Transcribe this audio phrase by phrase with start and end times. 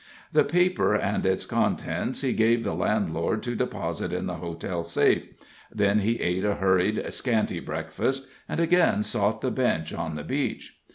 [0.33, 5.27] The paper and its contents he gave the landlord to deposit in the hotel safe;
[5.71, 10.81] then he ate a hurried, scanty breakfast, and again sought the bench on the beach.